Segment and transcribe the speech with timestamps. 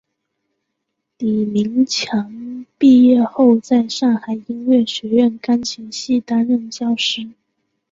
[1.19, 7.29] 李名强毕业后在上海音乐学院钢琴系担任教师。